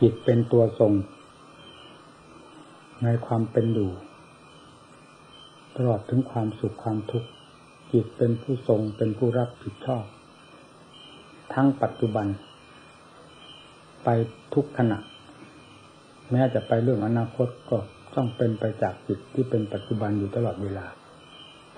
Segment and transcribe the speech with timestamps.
[0.00, 0.92] จิตเป็นตัวทรง
[3.02, 3.90] ในความเป็นอยู่
[5.76, 7.28] ตลอดถึงความสุขความทุกข์
[7.92, 10.04] จิตเป็นผู้ทรงเป็นผู้รับผิดชอบ
[11.54, 12.26] ทั้งปัจจุบัน
[14.04, 14.08] ไป
[14.54, 14.98] ทุกขณะ
[16.30, 17.78] แม้จะไปเรื่องอนาคตก็
[18.14, 20.86] ต้องเป็นไปจากจิตที่เป็นปัจจุบันอยู่ตลอดเวลา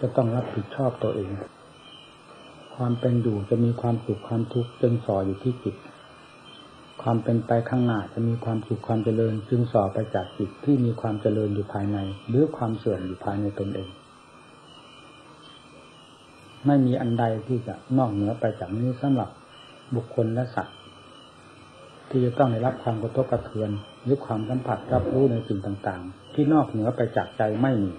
[0.00, 1.30] จะต้องรับผิดชอบตัวเอง
[2.77, 5.74] ความเป็นอยู่จะมีความสุขความทุกข์จึงสออยู่ที่จิต
[7.02, 13.88] ความเป็นไปข้างหน้าจะมีความสุขความเจริญ จึงสอบไปจากจิตที่มีความเจริญอยู่ภายใน หรือความเสื่อมอยู่ภายในตนเอง
[16.66, 19.30] ไม่มีอันใดที่จะนอกเหนือไปจากนี้สำหรับ
[19.95, 20.77] บุคคลและสัตว์
[22.10, 23.70] ที่จะต้องได้รับความกระทบกระเทือน
[24.04, 27.90] หรือความสัมผัสรับรู้ในสิ่งต่างๆ ที่นอกเหนือไปจากใจไม่มี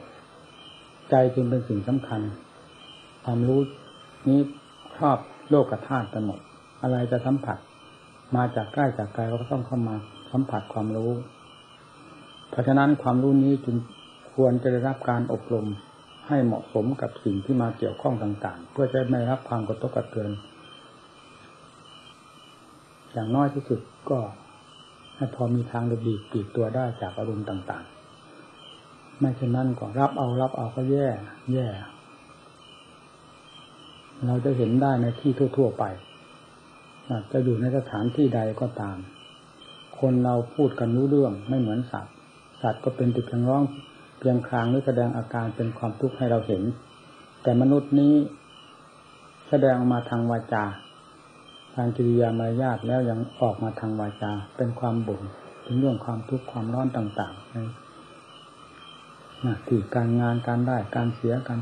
[1.10, 2.22] ใจจึงเป็นสิ่งสำคัญ
[3.26, 3.62] ความรู้
[4.30, 4.40] นี้
[4.96, 5.20] ครอบ
[5.50, 6.40] โลกธาตุไปหมด
[6.82, 7.58] อะไรจะสัมผัส
[8.36, 9.96] มาจากใกล้จากไกลก็ต้องเข้ามา
[10.32, 11.12] สัมผัสความรู้
[12.50, 13.78] เพราะฉะนั้นความรู้นี้จึง
[14.34, 15.68] ควรจะได้รับการอบรม
[16.28, 20.32] ให้เหมาะสมกับสิ่งที่มาเกี่ยวข้องต่าง ๆ เพื่อจะไม่รับความกระทบกระเทือน
[23.14, 24.20] อย่างน้อยที่สุดก็
[25.18, 31.08] ให้พอมีทางระบีปีกตัวได้จากอารมณ์ต่างๆ ไม่เช่นนั้นก็รับเอารับเอาก็แย่
[31.54, 31.68] แย่
[34.26, 35.84] เราจะเห็นได้ในที่ทั่ว ๆ ไป
[37.32, 38.98] จะอยู่ในสถานที่ใดก็ตาม
[40.00, 42.14] คนเราพูดกันรู้เรื่องไม่เหมือนสัตว์
[42.62, 43.64] สัตว์ก็เป็นติดเพียงร้อง
[44.20, 46.64] เพียงคลางหรือแสดงอาการเป็นความทุกข์ให้เราเห็น
[47.44, 48.14] แต่มนุษย์นี้
[49.50, 50.66] แสดงออกมาทางวาจา
[51.76, 55.22] ทางกิริยามารยาทแล้วยังออกมาทางวาจา เป็นความบ่น
[55.66, 57.56] ถึงเรื่องความทุกข์ความร้อนต่างๆใน
[59.42, 61.60] หน้าที่การงานการได้การเสียกัน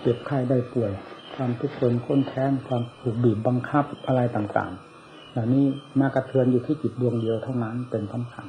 [0.00, 0.92] เจ็บไข้ได้ป่วย
[1.34, 5.64] ความทุกข์ทนค้นแค้นความถูกบีบบังคับอะไรต่างๆเหล่านี้
[6.00, 8.46] มากระเทือนอยู่ที่จิตดวงเดียวเท่านั้นเป็นสำคัญ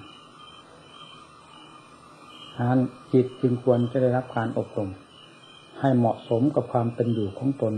[2.55, 2.81] ฉะนั้น
[3.13, 4.89] จิตจึงควรจะได้รับการอบรม
[5.79, 7.73] ให้เหมาะสมกับความเป็นอยู่ของตน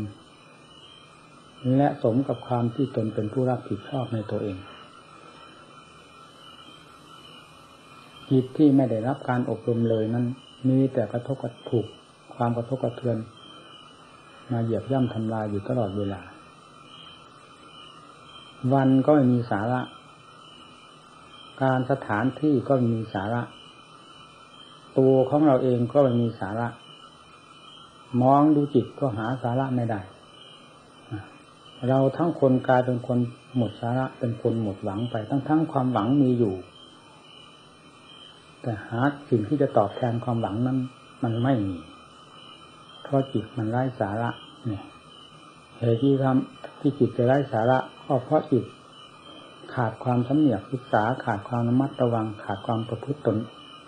[1.77, 4.57] และสมกับความที่ตนเป็นผู้รับผิดชอบในตัวเอง
[8.29, 10.25] จิตที่ไม่ได้รับการอบรมเลยนั้น
[10.67, 11.85] มีแต่กระทบกระถูก
[12.35, 13.17] ความกระทบกระเทือน
[14.51, 16.21] มาเหยียบย่ำทำลายอยู่ตลอดเวลา
[18.73, 19.81] วันก็ไม่มีสาระ
[21.61, 23.41] การสถานที่ก็มีสาระ
[24.97, 26.67] ตัวของเราเองก็ไม่มีสาระ
[28.21, 30.01] มองดูจิตก็หาสาระไม่ได้
[31.87, 33.19] เราทั้งคนกลายเป็นคน
[33.57, 36.55] หมดสาระเป็นคนหมดหวังไป ทั้งทั้งความหวังมีอยู่
[38.61, 40.77] แต่หาสิ่งที่จะตอบแทนความหวังนั้น
[41.23, 41.75] มันไม่มี
[43.05, 44.29] เพราะจิตมันไร้สาระ
[44.65, 44.83] เนี่ย
[45.77, 48.63] เหตุที่ทำที่จิตจะไร้สาระก็เพราะจิต
[49.75, 53.37] ขาดความสำเนียกศึกษาขาดความระมัดระวัง ขาดความประพฤติตน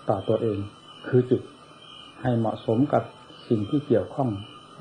[0.09, 0.57] ต่อตัวเอง
[1.07, 1.41] คือจิต
[2.22, 3.03] ให้เหมาะสมกับ
[3.50, 4.29] สิ่งที่เกี่ยวข้อง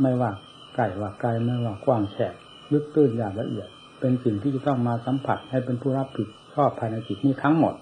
[0.03, 0.31] ไม่ว่า
[0.75, 2.35] ไกลว่าไกลไม่ว่ากว้างแฉก
[2.73, 3.69] ลึกตื้นอย่างละเอียด
[4.01, 7.75] เป็นสิ่งที่จะต้องมาสัมผัสให้เป็นผู้รับผิดชอบภายในจิตนี้ทั้งหมด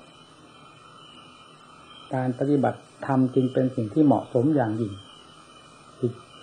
[2.15, 4.93] การปฏิบัติธรรมจึงเป็นสิ่งที่เหมาะสมอย่างยิ่ง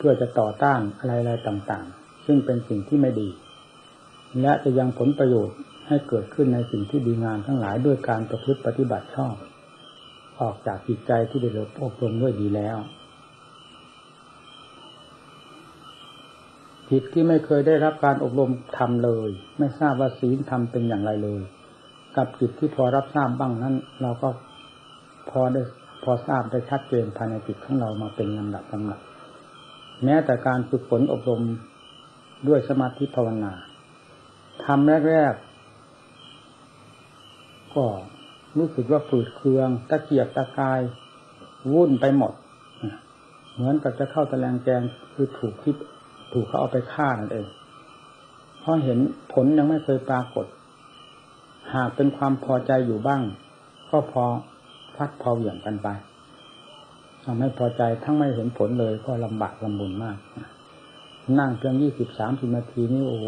[0.02, 3.30] พื่อจะต่อต้านอะไรๆต่างๆ ซึ่งเป็นสิ่งที่ไม่ดี
[4.42, 5.58] และจะยังผลประโยชน์
[5.88, 9.36] ให้เกิดขึ้นในสิ่งที่ดีงามทั้งหลายด้วยการประพฤติปฏิบัติชอบ
[10.42, 12.78] ออกจากจิตใจที่ได้รับอบรมด้วยดีแล้ว
[16.90, 19.30] จิตที่ไม่เคยได้รับการอบรมทำเลย
[19.60, 21.42] ไม่ทราบว่าศีลธรรมเป็นอย่างไรเลย
[22.18, 24.30] กับจิตที่พอรับทราบบ้างนั้น เราก็
[25.30, 25.62] พอได้
[26.04, 29.02] พอทราบได้ชัดเจนภายในจิตของเรามาเป็นลำดับลำดับ
[30.04, 31.42] แม้แต่การฝึกฝนอบรม
[32.48, 33.54] ด้วยสมาธิภาวนา
[34.66, 37.86] ทำแรกๆก็
[38.58, 40.82] รู้สึกว่าฝืดเคือง ตะเกียบตะกาย
[41.74, 42.34] วุ่นไปหมด
[43.54, 44.82] เหมือนกับจะเข้าตะแลงแกง
[45.14, 45.76] คือถูกคิด
[46.32, 47.48] ถูกเขาเอาไปฆ่านั่นเอง
[48.60, 49.00] เพราะเห็น
[49.34, 50.46] ผลยังไม่เคยปรากฏ
[51.74, 53.22] หากเป็นความพอใจอยู่บ้าง
[53.90, 54.24] ก็พอ
[54.96, 55.88] พัดพอเหวี่ยงกันไป
[57.24, 60.18] ทำให้พอใจทั้งไม่เห็นผลเลยก็ลำบากลำบุญมาก
[61.40, 63.20] นั่งเพียงยี่สิบสามสิบนาทีนี่โอ้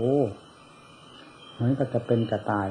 [1.53, 2.67] เหมือนกับจะเป็นจะตาย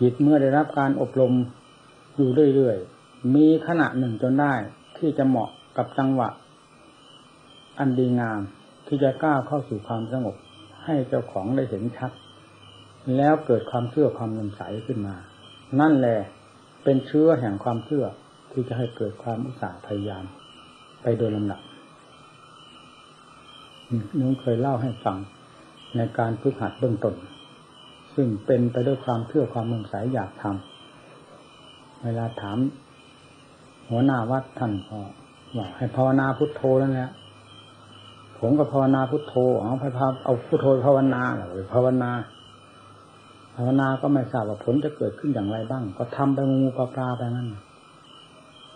[0.00, 1.32] จิตเมื่อได้รับการอบรม
[2.16, 4.54] อยู่เรื่อยๆ มีขณะหนึ่งจนได้
[4.98, 6.28] ที่จะเหมาะกับจังหวะ
[7.78, 8.40] อันดีงาม
[8.86, 10.36] ที่จะก้าวเข้าสู่ความสงบ
[10.84, 12.12] ให้เจ้าของได้เห็นชัด
[13.16, 15.14] แล้วเกิดความเชื่อความนำใสขึ้นมา
[15.80, 16.18] นั่นแหละ
[16.84, 18.04] เป็นเชื้อแห่งความเชื่อ
[18.54, 20.24] ที่จะให้เกิดความอุตสาห์พยายาม
[21.02, 21.60] ไปโดยลำดับ
[24.18, 25.16] นึกเคยเล่าให้ฟัง
[25.96, 27.14] ในการฝึกหัดเบื้องต้น
[28.14, 32.58] ซึ่งเป็นไปด้วยความเชื่อความมุ่งสายอยากทำเวลาถาม
[33.90, 34.98] หัวหน้าวัดท่านก็
[35.56, 37.10] บอกให้ภาวนาพุทโธแล้วเนี่ย
[38.38, 42.10] ผมก็ภาวนาพุทโธเอาพาเอาพุทโธภาวนาหรือภาวนา
[43.56, 47.48] ภาวนาก็ไม่ทราบว่าผลจะเกิดขึ้นอย่างไรบ้าง ก็ทำไปงูปลาปลาไปนั่น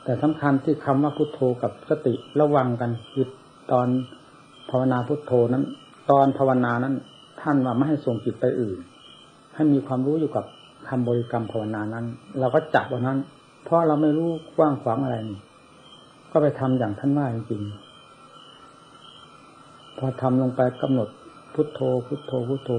[0.08, 3.26] แต่สำคัญที่คำว่าพุทโธกับสติระวังกันคือ
[3.72, 3.86] ตอน
[4.70, 5.64] ภาวนาพุทโธนั้น
[6.10, 6.94] ตอนภาวนานั้น
[7.40, 8.78] ท่านว่าไม่ให้ส่งจิตไปอื่น
[9.54, 10.44] ให้มีความรู้อยู่กับ
[10.88, 12.04] คำบริกรรมภาวนานั้น
[12.40, 13.18] เราก็จับวันนั้น
[13.64, 15.38] เพราะเราไม่รู้กว้างขวางอะไรนี่
[16.30, 17.62] ก็ไปทำอย่างท่านว่าจริง
[19.98, 21.08] พอทำลงไปกำหนด
[21.54, 22.70] พุทโธ พุทโธพุทโธ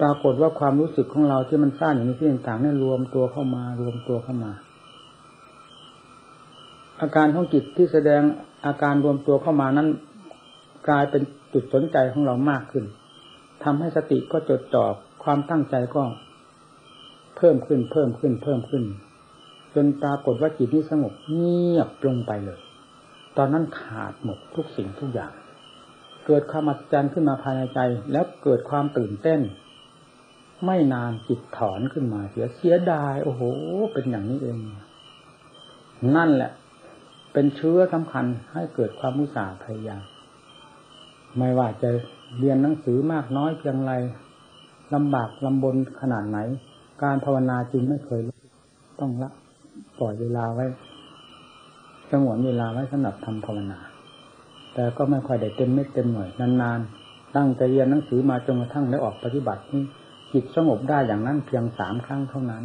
[0.00, 4.52] ปรากฏว่าความรู้สึกของเราที่มันสร้างอย่างนี้ที่ต่างๆนี่รวมตัวเข้ามารวมตัวเข้ามา
[7.00, 8.22] อาการของจิตที่แสดง
[8.66, 9.88] อาการรวมตัวเข้ามานั้น
[10.88, 11.22] กลายเป็น
[11.52, 12.84] จุดสนใจของเรามากขึ้น
[13.64, 14.84] ทำให้สติก็จดจ่อ
[15.24, 16.02] ความตั้งใจก็
[17.36, 18.84] เพิ่มขึ้นเพิ่มขึ้นเพิ่มขึ้น
[19.74, 22.60] จนปรากฏว่าจิตนี้สงบเงียบลงไปเลย
[23.36, 25.32] ตอนนั้นขาดหมดทุกสิ่งทุกอย่าง
[26.26, 27.80] เกิดความอัศจรรย์ขึ้นมาภายในใจ
[28.12, 29.40] แล้วเกิดความตื่นเต้น
[30.66, 33.42] ไม่นานจิตถอนขึ้นมาเสียเสียดาย โอ้โห
[33.92, 34.56] เป็นอย่างนี้เอง
[36.16, 36.52] นั่นแหละ
[37.32, 40.02] เป็นเชื้อสำคัญให้เกิดความมุสาพยายาม
[41.38, 41.90] ไม่ว่าจะ
[42.38, 43.92] เรียนหนังสือมากน้อยเพียงไร
[44.94, 46.38] ลำบากลำบนขนาดไหน
[47.02, 48.20] การภาวนาจึงไม่เคย
[49.00, 49.30] ต้องละ
[49.98, 50.66] ปล่อยเวลาไว้
[52.10, 53.78] สงวนเวลาไว้สำหรับทำภาวนา
[54.74, 59.82] แต่ก็ไม่ค่อยได้เต็มเม็ดเต็มหน่วยนานๆ ตั้งใจเรียนหนังสือมาจนกระทั่งได้ออกปฏิบัตินี่
[60.32, 62.64] จิตสงบได้อย่างนั้นเพียงสามครั้งเท่านั้น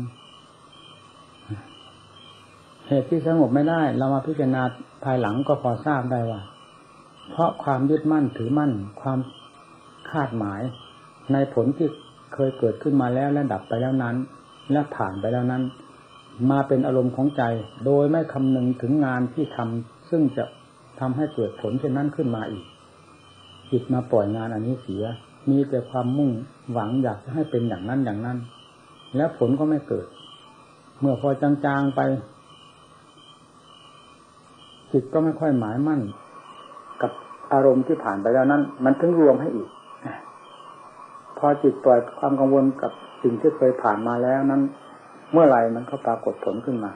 [2.88, 4.64] เหตุที่สงบไม่ได้ เรามาพิจารณา
[5.04, 6.42] ภายหลังก็พอทราบได้ว่า
[7.30, 8.72] เพราะความยึดมั่นถือมั่น
[9.02, 9.20] ความ
[10.12, 10.62] คาดหมาย
[11.34, 11.88] ในผลที่
[12.34, 14.16] เคยเกิดขึ้นมาแล้วและดับไปแล้วนั้น
[14.72, 15.64] และผ่านไปแล้วนั้น
[16.52, 17.44] มาเป็นอารมณ์ของใจ
[17.86, 20.44] โดยไม่คำนึงถึงงานที่ทำซึ่งจะ
[21.00, 22.66] ทำให้เกิดผลเช่นนั้นขึ้นมาอีก
[23.72, 25.04] จิตมาปล่อยงานอันนี้เสีย
[25.50, 26.32] มีแต่ความมุ่ง
[26.72, 28.38] หวังอยากจะให้เป็นอย่างนั้นอย่างนั้น
[29.16, 30.08] แล้วผลก็ไม่เกิด
[31.00, 32.02] เมื่อพอจางๆไป
[34.94, 36.02] จิตก็ไม่ค่อยหมายมั่น
[37.02, 37.12] กับ
[37.54, 39.70] อารมณ์ที่ผ่านไปแล้วนั้น มันถึงรวมให้อีก
[41.38, 42.92] พอจิตปล่อยความกังวลกับ
[43.24, 44.62] สิ่งที่เคยผ่านมาแล้วนั้น
[45.32, 46.92] เมื่อไหร่มันก็ปรากฏผลขึ้นมา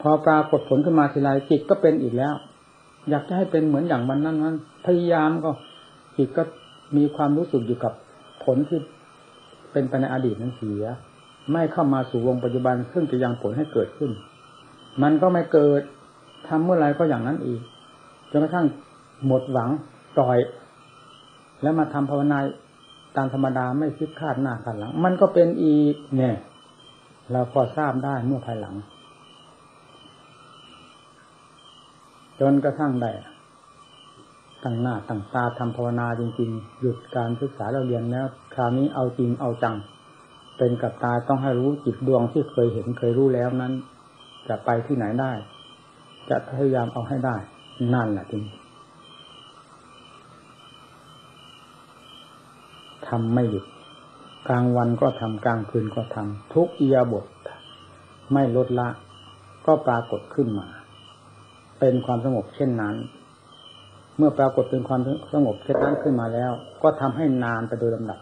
[0.00, 2.34] พอปรากฏผลขึ้นมาทีไรจิตก็เป็นอีกแล้ว
[3.10, 4.56] อยากจะให้เป็นเหมือนอย่างมันนั้นนั้น
[4.86, 5.50] พยายามก็
[6.16, 6.42] จิตก็
[6.96, 7.92] มีความรู้สึกอยู่กับ
[8.44, 8.80] ผลที่
[9.72, 10.84] เป็นไปในอดีตนั้นเสีย
[11.52, 14.10] ไม่เข้ามาสู่วงปัจจุบันซึ่งจะยังผลให้เกิดขึ้น
[15.02, 15.82] มันก็ไม่เกิด
[16.48, 17.60] ทำเมื่อไรก็อย่างนั้นอีก
[18.30, 18.66] จนกระทั่ง
[19.26, 19.70] หมดหวัง
[20.16, 20.38] ปล่อย
[21.62, 22.38] แล้วมาทำภาวนา
[23.16, 26.36] ตามธรรมดาไม่คิดคาดหน้าคาดหลัง มันก็เป็นอีกเนี่ย
[27.30, 28.74] เราพอทราบได้เมื่อภายหลัง
[32.40, 33.10] จนกระทั่งได้
[34.64, 39.76] ตั้งหน้าตั้งตาทำภาวนาจริง ๆ หยุดการศึกษาเราเรียนแล้ว คราวนี้เอาจริงเอาจัง
[40.58, 43.72] เป็นกับตาต้องให้รู้จิตดวงที่เคยเห็นเคยรู้แล้วนั้น
[44.48, 45.32] จะไปที่ไหนได้
[46.30, 47.36] จะพยายามเอาให้ได้
[47.94, 48.44] นั่นแหละจริง
[53.06, 53.64] ทำไม่หยุด
[54.48, 57.24] กลางวันก็ทำกลางคืนก็ทำทุกอียาบท
[58.32, 58.88] ไม่ลดละ
[59.66, 60.66] ก็ปรากฏขึ้นมา
[61.78, 62.94] เป็นความสงบเช่นนั้น
[64.16, 65.00] เมื่อปรากฏเป็นความ
[65.34, 68.20] สงบเช่นนั้นขึ้นมาแล้ว ก็ทำให้นานไปโดยลำดับ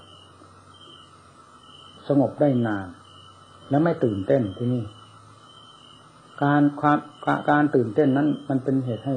[2.08, 2.86] สงบได้นาน
[3.70, 4.82] และไม่ตื่นเต้นที่นี่
[6.42, 6.98] การความ
[7.50, 9.14] การตื่นเต้นนั้น มันเป็นเหตุให้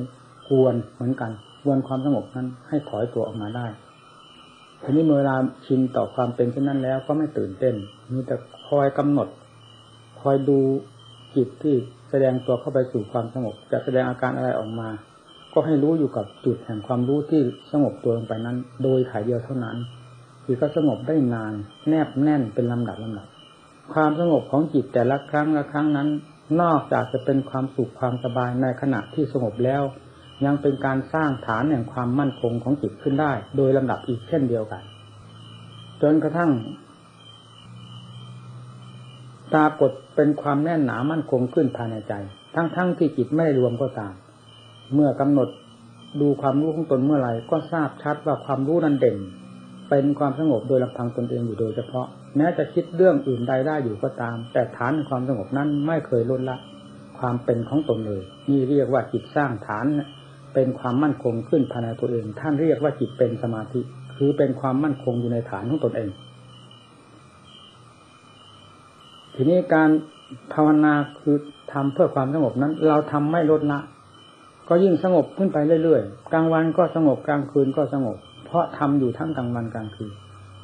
[0.47, 3.67] ควรเหมือนกันควรความสงบนั้น ให้ถอยตัวออกมาได้
[4.83, 5.35] ทีนี้เมื่อเวลา
[5.65, 7.75] ชินต่อความเป็นเช่นนั้นแล้วก็ไม่ตื่นเต้น
[8.13, 8.35] มีแต่
[8.67, 9.27] คอยกำหนด
[10.21, 10.59] คอยดู
[11.35, 11.75] จิตที่
[12.09, 14.89] แสดงตัวเข้าไปสู่ความสงบ จะแสดงอาการอะไรออกมา
[15.53, 19.77] ก็ให้รู้อยู่กับจุดแห่งความรู้ที่สงบตัวลงไปนั้น โดยถ่ายเดียวเท่านั้น
[20.45, 21.53] จิตก็สงบได้นาน
[21.89, 23.27] แนบแน่นเป็นลำดับลำดับ
[23.93, 26.07] ความสงบของจิตแต่ละครั้งละครั้งนั้น
[26.61, 29.83] นอกจากจะเป็นความสุขความสบายในขณะที่สงบแล้ว
[30.45, 34.83] ยังเป็นการสร้างฐานแห่งความมั่นคงของจิตขึ้นได้ โดยลำดับอีกเช่นเดียวกัน
[36.01, 36.51] จนกระทั่ง
[39.53, 42.13] ปรากฏเป็นความแน่นหนามั่นคงขึ้นภายในใจ
[42.55, 44.13] ทั้งๆทที่จิตไม่รวมก็ตาม
[44.93, 45.49] เมื่อกำหนด
[46.21, 49.17] ดูความรู้ของตนเมื่อไหร่ก็ทราบชัดว่าความรู้นั้นเด่น
[49.89, 56.57] เป็นความสงบโดยลำพังตนเองอยู่โดยเฉพาะ แม้จะคิดเรื่องอื่นใดได้อยู่ก็ตาม แต่ฐานความสงบนั้นไม่เคยลดละ
[57.19, 59.85] ความเป็นของตนเลยนี่เรียกว่าจิตสร้างฐาน
[60.53, 63.81] เป็นความมั่นคงขึ้นภายในตัวเอง ท่านเรียกว่าจิตเป็นสมาธิ
[64.15, 66.09] คือเป็นความมั่นคงอยู่ในฐานของตนเอง
[69.35, 69.89] ทีนี้การ
[70.53, 71.35] ภาวนาคือ
[71.73, 73.79] ทำเพื่อความสงบนั้น เราทำไม่ลดละ
[74.69, 80.11] ก็ยิ่งสงบขึ้นไปเรื่อยๆ กลางวันก็สงบกลางคืนก็สงบ เพราะทำอยู่ทั้งกลางวันกลางคืน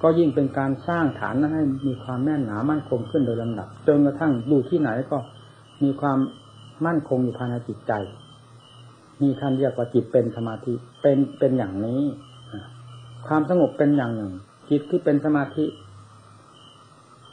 [0.08, 5.18] ก็ยิ่งเป็นการสร้างฐานนั้นให้มีความแน่นหนามั่นคงขึ้นโดยลำดับจนกระทั่งดูที่ไหนก็
[5.84, 6.18] มีความ
[6.86, 7.92] มั่นคงอยู่ภายในจิตใจ
[9.22, 12.02] มีท่านเรียกว่าจิตเป็นสมาธิเป็นเป็นอย่างนี้
[13.28, 14.32] ความสงบเป็นอย่างหนึ่ง
[14.70, 15.66] จิตที่เป็นสมาธิ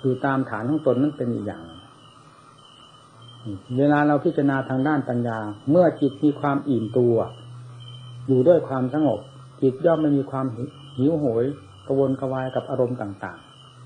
[0.01, 1.63] อยู่ตามฐานของตนนั้นเป็นอีกอย่าง
[3.79, 5.39] เวลาเราพิจารณาทางด้านปัญญา
[5.71, 7.17] เมื่อจิตมีความอิ่มตัว
[8.29, 9.21] อยู่ด้วยความสงบ
[9.63, 10.47] จิตย่อมไม่มีความ
[10.99, 11.47] หิวโหย
[11.87, 13.39] กระวนกระวายกับอารมณ์ต่าง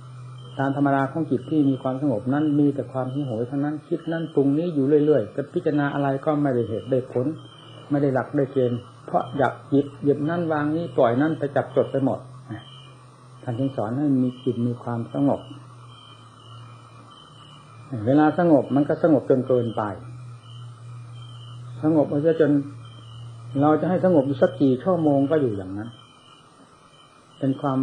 [0.05, 7.27] ๆ ตามธรรมดาของจิตที่มีความสงบนั้นมีแต่ความหิวโหยทั้งนั้นคิดนั้นปรุงนี้อยู่เรื่อยๆจะพิจารณาอะไรก็ไม่ได้เหตุได้ผล
[7.91, 12.19] ไม่ได้หลักได้เกณฑ์เพราะอยากหยิบหยิบนั่นวางนี้ปล่อยนั่นไปจับจดไปหมด
[13.43, 15.41] ท่านจึงสอนให้มีจิตมีความสงบ
[18.07, 19.83] เวลาสงบมันก็สงบจนเกินไป
[21.83, 22.53] สงบมันจะจน
[23.61, 25.89] เราจะให้สงบอยู่สักกี่ชั่วโมงก็อยู่อย่างนั้น
[27.39, 27.81] เป็นความ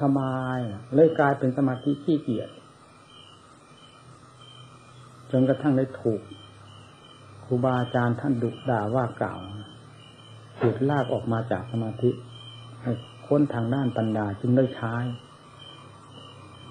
[0.00, 0.58] สบาย
[0.94, 2.50] เลยกลายเป็นสมาธิขี้เกียจ
[5.30, 6.20] จนกระทั่งได้ถูก
[7.44, 9.38] ครูบาอาจารย์ท่านดุด่าว่ากล่าว
[10.60, 12.10] ถูกลากออกมาจากสมาธิ
[13.26, 14.94] ค้นทางด้านปัญญาจึงได้ใช้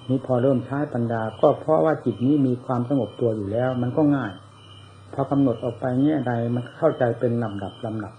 [0.08, 4.32] นี้พอเริ่มใช้ปัญญาก็เพราะว่าจิตนี้มีความสงบตัวอยู่แล้ว มันก็ง่าย
[5.14, 8.14] พอกำหนดออกไปแง่ยใดมันเข้าใจเป็นลำดับลำดับ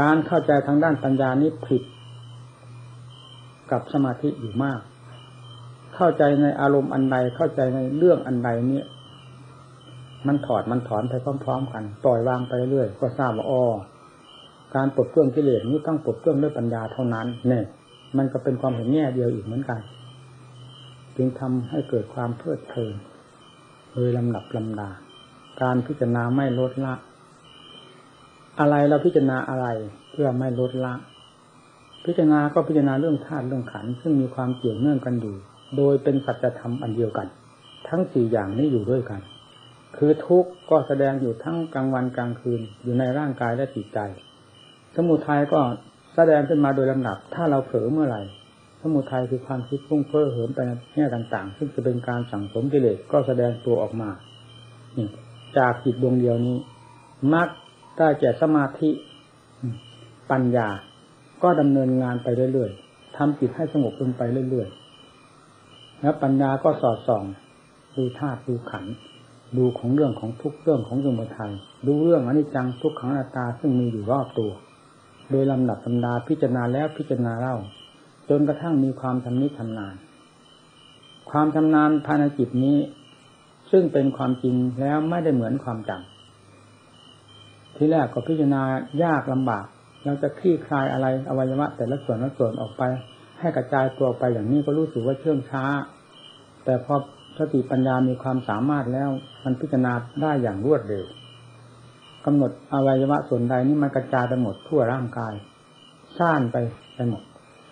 [0.00, 1.82] การเข้าใจทางด้านปัญญานี้ผิด
[3.72, 4.80] กับสมาธิอยู่มาก
[5.96, 8.86] เข้าใจในอารมณ์อันใดเข้าใจในเรื่องอันใดเนี่ย
[10.26, 11.14] มันถอดมันถอนไป
[11.44, 13.62] พร้อมๆกันปล่อยวางไปเรื่อยก็ทราบว่าอ๋อ
[14.74, 17.64] การปลดเครื่องกิเลสนี้ต้องปลดเครื่องด้วยปัญญาเท่านั้น เนี่ย
[18.16, 19.80] มันก็เป็นความเห็นแง่เดียวอีกเหมือนกัน
[21.16, 22.94] จึงทำให้เกิดความเพลิดเพลิน
[23.92, 24.90] โดยลำดับลำดา
[25.62, 26.94] การพิจารณาไม่ลดละ
[28.60, 29.66] อะไรเราพิจารณาอะไร
[30.10, 30.94] เพื่อไม่ลดละ
[32.04, 35.34] พิจารณาก็พิจารณาเรื่องธาตุเรื่องขันซึ่งมีความเกี่ยวเนื่องกันอยู่
[35.76, 37.26] โดยเป็นสัจธรรมอันเดียวกัน
[37.88, 39.20] ทั้งสี่อย่างนี้อยู่ด้วยกัน
[39.96, 43.98] คือทุกข์ก็แสดงอยู่ทั้งกลางวันกลางคืน อยู่ในร่างกายและจิตใจ
[44.96, 45.60] สมุทัยก็
[46.14, 48.22] แสดงขึ้นมาโดยลำดับ ถ้าเราเผลอเมื่อไหร่
[48.80, 54.10] สมุทัยคือความคิดพุ่งเพ้อเหิมไปในแง่ต่าง ๆ ซึ่งจะเป็นการสั่งสมกิเลสก็แสดงตัวออกมา
[55.58, 56.56] จากจิตดวงเดียวนี้
[57.34, 57.48] มัก
[57.98, 58.90] ได้แก่สมาธิ
[60.30, 60.68] ปัญญา
[61.42, 67.24] ก็ดำเนินงานไปเรื่อยๆทำจิตให้สงบลงไปเรื่อยๆแล้วปัญญาก็สอดส่อง
[67.96, 68.84] ดูธาตุดูขัน
[69.56, 71.52] ดูของเรื่องของทุกเรื่องของสมุทัย
[71.86, 74.50] ดูเรื่องอนิจจังทุกขังอนัตตาซึ่งมีอยู่รอบตัว
[75.30, 77.56] โดยลำดับลำดาพิจารณาแล้วพิจารณาเล่า
[78.28, 79.94] จนกระทั่งมีความชำนิชำนาญ
[81.30, 82.78] ความชำนาญภายในจิตนี้
[83.70, 88.62] ซึ่งเป็นความจริงแล้วไม่ได้เหมือนความจำที่แรกก็พิจารณา
[89.02, 89.66] ยากลำบาก
[90.04, 92.82] เราจะคลี่คลายอะไรอวัยวะแต่ละส่วนละส่วนออกไป
[93.40, 95.64] ให้กระจายตัวไปอย่างนี้ก็รู้สึกว่าเชื่องช้า
[96.64, 96.94] แต่พอ
[97.38, 99.10] สติปัญญามีความสามารถแล้ว
[99.44, 99.92] มันพิจารณา
[100.22, 101.04] ได้อย่างรวดเร็ว
[102.24, 105.32] กำหนดอวัยวะส่วนใดนี่มันกระจายไปหมดทั่วร่างกาย
[106.18, 106.56] ซ่านไป
[106.94, 107.22] ไปหมด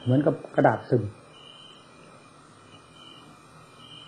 [0.03, 1.03] เหมือนกับกระดาษซึม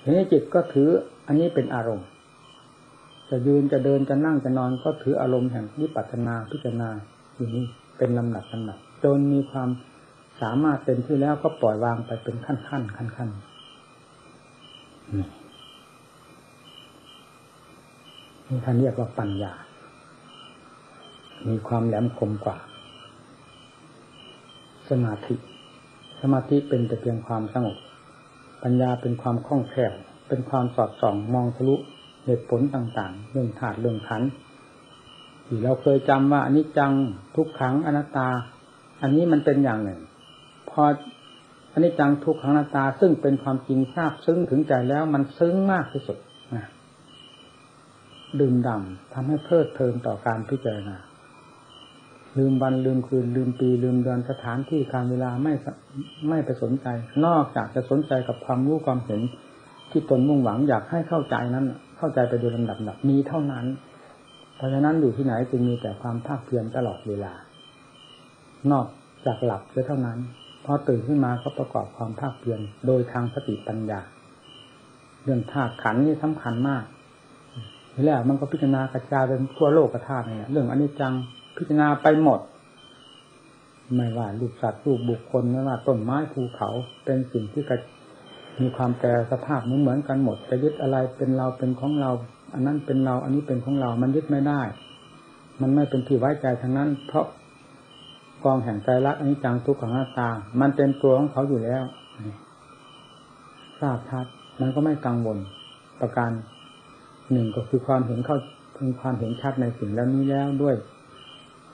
[0.02, 0.88] ทีนี้จิตก็ถือ
[1.26, 2.07] อันนี้เป็นอารมณ์
[3.31, 6.91] จะยืนจะเดินจะนั่งจะนอนก็ถืออารมณ์แห่งวิปัสสนาพิจารณา
[7.35, 7.64] อยู่นี้
[8.02, 9.71] เป็นลำดับลำดับจนมีความ
[10.40, 13.30] สามารถเต็มที่แล้วก็ปล่อยวางไปเป็นขั้นขั้นขั้นขั้น
[18.49, 19.52] นี่ท่านเรียกว่าปัญญา
[21.49, 22.56] มีความแหลมคมกว่า
[24.88, 25.35] สมาธิ
[26.21, 27.76] สมาธิเป็นแต่เพียงความสงบ
[28.62, 29.92] ปัญญาเป็นความคล่องแคล่ว
[30.28, 31.76] เป็นความสอดส่องมองทะลุ
[32.25, 34.23] เหตุผลต่างๆ เรื่องถาดเรื่องขัน
[35.46, 36.92] ที่เราเคยจำว่าอันนี้จัง
[37.37, 38.28] ทุกขังอนัตตา
[39.02, 40.00] อันนี้มันเป็นอย่างหนึ่ง
[40.70, 40.82] พอ
[41.72, 46.18] อันนี้จังทุกขังอนัตตาซึ่งเป็นความจริงทราบซึ้งถึงใจแล้วมันซึ้งมากที่สุด
[46.54, 46.66] นะ
[48.40, 50.96] ดื่มด่ำทำให้เพลิดเพลินต่อการพิจารณา
[52.38, 55.54] ลืมวันลืมคืนลืมปีลืมเดือนสถานที่การเวลาไม่
[56.28, 56.87] ไม่ไปสนใจ
[57.25, 59.20] นอกจากจะสนใจกับความรู้ความเห็น
[59.90, 61.66] ที่ตนมุ่งหวังอยากให้เข้าใจนั้น
[61.99, 63.66] เข้าใจไปโดยลำดับดับมีเท่านั้น
[64.62, 67.33] ราะฉะนั้นอยู่ที่ไหนจึงมีแต่ความภาคเพียรตลอดเวลา
[68.71, 68.87] นอก
[69.26, 70.19] จากหลับเท่านั้น
[70.64, 74.00] พอตื่นขึ้นมาก็ประกอบความภาคเพียรโดยทางสติปัญญา
[75.25, 76.85] เรื่องธาตุขันนี่สำคัญมาก
[77.92, 81.14] ทีแรกมันก็พิจารณากระจายเป็นทั่วโลกกระธาตุเนี่ยเรื่องอนิจจัง
[81.57, 82.40] พิจารณาไปหมด
[83.95, 86.69] ไม่ว่าลูกสัตว์ลูกบุคคลไม่ว่าต้นไม้ภูเขา
[87.04, 87.64] เป็นสิ่งที่
[88.61, 92.11] มีความแปรสภาพเหมือนเหมือนกันหมดจะยึดอะไรเป็นเราเป็นของเรา
[92.52, 94.61] อันนั้นเป็นเรา อันนี้เป็นของเรา มันยึดไม่ได้
[95.61, 97.26] มันไม่เป็นที่ไว้ใจทั้งนั้น เพราะ
[98.44, 100.28] กองแห่งใจรักอันนี้จังทุกขังหน้าตา
[100.61, 101.82] มันเป็นตัวของเขาอยู่แล้ว
[103.78, 104.26] ทราบชัด
[104.61, 105.38] มันก็ไม่กังวล
[106.00, 106.30] ประการ
[107.32, 108.38] หนึ่งก็คือความเห็นเข้า
[108.78, 110.76] ถึงความเห็นชัดในสิ่งแล้วนี้แล้วด้วย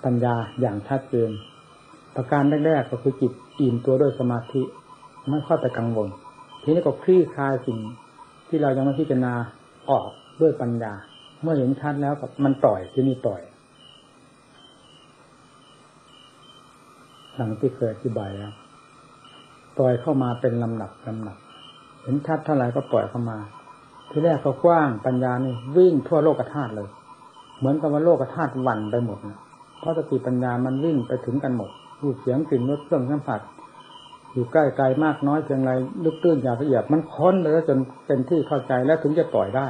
[0.04, 1.30] ปัญญาอย่างชัดเจน
[2.16, 4.62] ประการแรกๆก็คือจิตอิ่มตัวด้วยสมาธิ
[5.30, 6.08] ไม่ค่อยไปกังวล
[6.62, 7.78] ทีนี้ก็คลี่คลายสิ่ง
[8.48, 9.34] ที่เรายังไม่พิจารณา
[9.90, 10.08] ออก
[10.40, 10.92] ด้วยปัญญา
[11.42, 13.42] เมื่อเห็นชัดแล้วกับมันปล่อยที่นี่ปล่อย
[17.34, 18.52] หลังที่เคยอธิบายแล้ว
[19.78, 21.36] ปล่อยเข้ามาเป็นลำหนับลำหนับ
[22.02, 23.38] เห็นชัดเท่าไหร่ก็ปล่อยเข้ามา
[24.10, 26.88] ที่แรกก็กว้างปัญญานี่วิ่งทั่วโลกธาตุเลย
[27.58, 29.38] เหมือนกับว่าโลกธาตุวันไปหมดนะ
[29.80, 31.70] เพราะสติปัญญามันวิ่งไปถึงกันหมด
[32.02, 33.40] รูปเสียงกลิ่นรสเครื่องสัมผัส
[34.32, 35.72] อยู่ใกล้ไกลมากน้อยเพียงไร
[36.04, 39.66] ลึกตื้นอย่างละเอียดมันค้นไปแล้วจนเป็นที่เข้าใจแล้วถึงจะปล่อยได้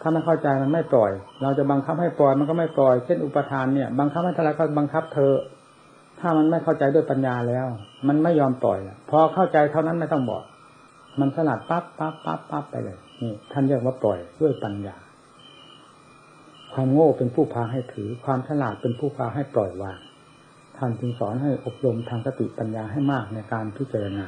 [0.00, 5.34] ถ้าไม่เข้าใจมันไม่ปล่อย เราจะบังคับให้ปล่อยมันก็ไม่ปล่อย เช่นอุปทานเนี่ย บังคับให้ทลายก็บังคับเธอ
[6.20, 7.66] ถ้ามันไม่เข้าใจด้วยปัญญาแล้ว
[8.08, 8.78] มันไม่ยอมปล่อย
[9.10, 10.42] พอเข้าใจเท่านั้นไม่ต้องบอก
[11.20, 14.96] มันสลัดปั๊บปั๊บปั๊บปั๊บไปเลยนี่ท่านเรียกว่าปล่อยด้วยปัญญา
[16.72, 19.98] ความโง่เป็นผู้พาให้ถือ ความฉลาดเป็นผู้พาให้ปล่อยวาง
[20.76, 24.26] ท่านจึงสอนให้อบรมทางสติปัญญาให้มากในการพิจารณา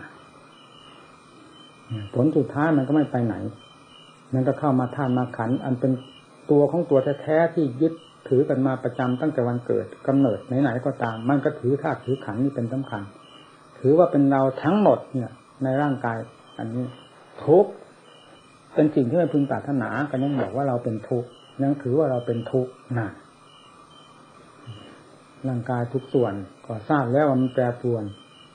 [2.15, 3.35] ผลสุดท้ายมันก็ไม่ไปไหน
[4.35, 5.93] มันก็เข้ามาท่านมาขัน อันเป็น
[6.51, 7.93] ตัวของตัวแท้ๆที่ยึด
[8.29, 13.03] ถือกันมาประจำตั้งแต่วันเกิดกำเนิดไหนๆก็ตาม มันก็ถือธาตุถือขันนี่เป็นสำคัญ
[13.79, 15.31] ถือว่าเป็นเราทั้งหมดเนี่ย
[15.65, 16.19] ในร่างกาย
[16.59, 16.85] อันนี้
[17.45, 17.67] ทุก
[18.75, 21.25] เป็นสิ่งที่ไม่พึงปรารถนากันยังบอกว่าเราเป็นทุก
[21.63, 23.09] ยังถือว่าเราเป็นทุกนะ
[25.49, 26.35] ร่างกายทุกส่วน
[26.67, 28.05] ก็ทราบแล้วว่ามันแปรปรวน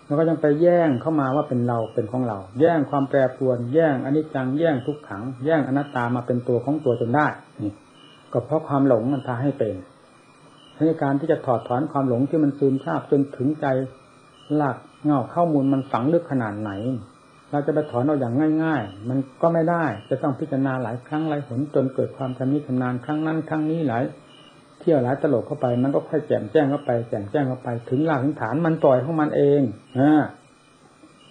[0.08, 7.28] แล้วก็ยังไปแย่งเข้ามาว่าเป็นเราเป็นของเรา แย่งความแปรปรวน แย่งอนิจจัง แย่งทุกขัง แย่งอนัตตามาเป็นตัวของตัวจนได้
[7.64, 7.74] นี่
[8.34, 9.76] ก็เพราะความหลงมันพาให้เป็น
[10.76, 13.66] ในการที่จะถอดถอนความหลงที่มันซึมซาบจนถึงใจ
[14.56, 16.72] หลักเงาข้อมูลมันฝังลึกขนาดไหน
[17.52, 24.04] เราจะไปถอนเอาอย่างง่าย ๆ มันก็ไม่ได้จะต้องพิจารณาหลายครั้งหลายหนจนเกิดความชำนิชำนาญครั้งนั้นครั้งนี้หลาย
[24.80, 29.62] เที่ยวหลายตลกเข้าไป มันก็ค่อยแจ่มแจ้งเข้าไปแจ่มแจ้งเข้าไป ถึงหลักถึงฐานมันปล่อยของมันเอง
[30.00, 30.24] อ่า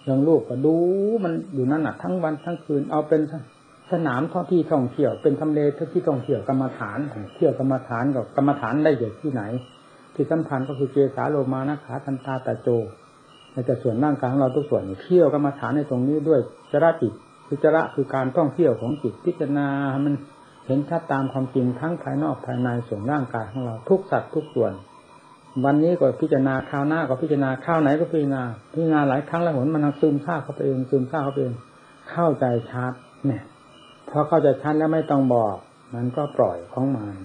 [0.05, 0.75] อย่างลูกก็ดู
[1.23, 3.21] มันอยู่นั่นน่ะ ทั้งวันทั้งคืนเอาเป็น
[3.91, 5.59] สนามท่องที่ท่องเที่ยวเป็นทำเล
[5.93, 6.99] ที่ท่องเที่ยวกรรมฐาน
[7.35, 9.43] เที่ยวกรรมฐานกับกรรมฐานได้เกิดที่ไหน
[10.15, 12.69] ที่สำคัญก็คือเจสาโลมานะขาทันตาตาโจ
[13.53, 16.39] ในแต่ส่วนร่างกายของเราทุกส่วนเที่ยวกรรมฐานในตรงนี้ด้วย
[16.71, 17.13] จระจิต
[17.47, 19.67] คือจระคือการท่องเที่ยวของจิตพิจารณา
[20.05, 20.13] มัน
[20.67, 24.73] เห็นชัดตามความจริงทั้งภายนอกภายในส่วนร่างกายของเราทุกสัตว์ทุกส่วน
[25.65, 31.53] วันนี้ก็พิจารณาข้าวหน้าก็พิจารณาข้าวไหนก็พิจารณาพิจารณาหลายครั้งแล้วหนมันซึมซาบเข้าไปเองซึมซาบเข้าไปเอง
[32.11, 32.93] เข้าใจชัด
[33.25, 33.43] เนี่ย
[34.09, 35.55] พอเข้าใจชัดแล้วไม่ต้องบอก
[35.95, 37.15] มันก็ปล่อยของมัน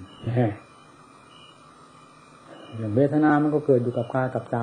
[2.76, 4.58] อย่างเวทนามันก็เกิดอยู่กับกายกับใจ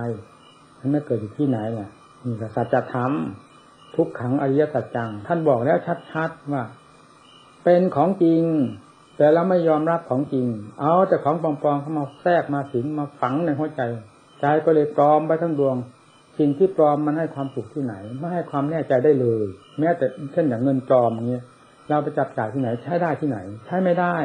[0.80, 1.90] มันไม่เกิดอยู่ที่ไหนล่ะ
[2.26, 3.12] นี่ก็สัจธรรม
[3.96, 5.78] ทุกขังอริยสัจจัง ท่านบอกแล้ว
[6.12, 6.64] ชัดๆว่า
[7.64, 8.44] เป็นของจริง
[9.18, 10.48] แต่เราไม่ยอมรับของจริง
[10.80, 13.82] เอาแต่ของปลอมๆเข้ามาแทรกมาสิงมาฝังในหัวใจ
[14.42, 15.76] ใจก็เลยปลอมไปทั้งดวง
[16.38, 19.46] สิ่งที่ปลอมมันให้ความสุขที่ไหน ไม่ให้ความแน่ใจได้เลย
[19.80, 21.44] แม้แต่เช่นอย่างเงินปลอมเงี้ย
[21.90, 24.16] เราไปจับจ่ายที่ไหนใช้ได้ที่ไหน ใช้ไม่ได้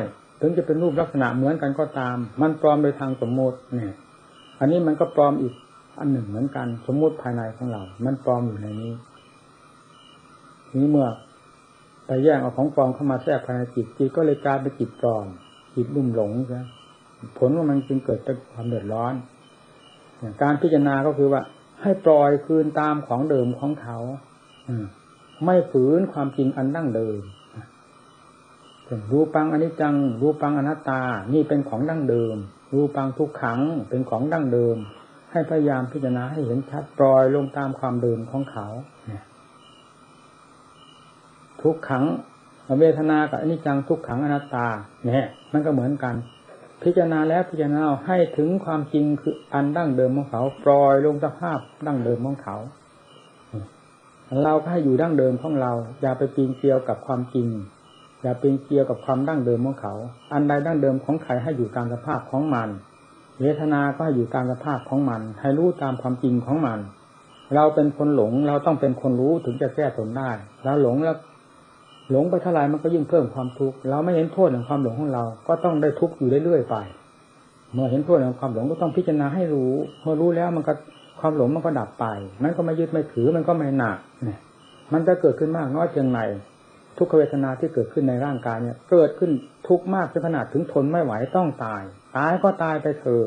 [0.40, 3.94] ถึงจะเป็นรูปลักษณะเหมือนกันก็ตาม มันปลอมโดยทางสมมติเนี่ย
[4.60, 5.54] อันนี้มันก็ปลอมอีก
[5.98, 8.92] อันหนึ่งเหมือนกัน สมมติภายในของเรา มันปลอมอยู่ในนี้
[10.74, 11.08] นี้เมื่อ
[12.06, 15.26] ไปแย่งเอาของปลอมเข้ามาแทรกภายในจิตจิตก็เลยกลายเป็นจิตปลอม
[15.74, 16.60] จิตลุ่มหลงใช่
[17.38, 19.14] ผลว่ามันจึงเกิดเป็นความเดือดร้อน
[20.42, 21.42] การพิจารณาก็คือว่า
[21.82, 23.98] ให้ปล่อยคืนตามของเดิมของเขา
[24.68, 24.74] อื
[25.44, 27.20] ไม่ฝืนความจริงอันดั้งเดิม
[29.10, 31.02] รูปังอนิจจัง รูปังอนัตตา
[31.34, 32.36] นี่เป็นของดั้งเดิม
[32.74, 34.76] รูปังทุกขังเป็นของดั้งเดิม
[35.32, 38.66] ให้พยายามพิจารณาให้เห็นชัดปล่อยลงตามความเดิมของเขา
[41.64, 42.04] ทุกขัง
[42.80, 44.66] เวทนากับอนิจจังทุกขังอนัตตา
[45.04, 46.14] เนี่ยมันก็เหมือนกัน
[46.82, 52.56] พิจารณาแล้วพิจารณาให้ถึงความจริงคืออันดั้งเดิมของเขาปล่อยลงสภาพดั้งเดิมของเขา
[54.42, 57.48] เราก็ให้อยู่ดั้งเดิมของเรา อย่าไปปีนเกลียวกับความจริง
[58.22, 59.94] อย่าป็นเกี่ยวกับความดั้งเดิมของเขา
[60.32, 62.68] อันใดดั้งเดิมของใครให้อยู่ตามสภาพของมัน
[63.40, 66.78] เวทนาก็ให้อยู่ตามสภาพของมัน ให้รู้ตามความจริงของมัน
[67.54, 70.30] เราเป็นคนหลงเราต้องเป็นคนรู้ถึงจะแก้ตนได้
[70.64, 71.16] เราหลงแล้ว
[72.10, 76.76] หลงไปเท่าไรมันก็ยิ่งเพิ่มความทุกข์เราไม่เห็นโทษของความหลงของเรา ก็ต้องได้ทุกข์อยู่เรื่อยๆไป
[77.72, 80.72] เมื่อเห็นโทษของความหลงก็ต้องพิจารณาให้รู้ เมื่อรู้แล้วมันก็
[81.20, 82.06] ความหลงมันก็ดับไป
[82.42, 84.40] มันก็ไม่ยึดไม่ถือมันก็ไม่หนักเนี่ย
[84.92, 86.20] มันจะเกิดขึ้นมากน้อยเพียงไหน
[86.98, 89.30] ทุกขเวทนาที่เกิดขึ้นในร่างกายเนี่ย เกิดขึ้น
[89.68, 91.82] ทุกข์มากจนขนาดถึงทนไม่ไหวต้องตาย
[92.16, 93.26] ตายก็ตายไปเถอะ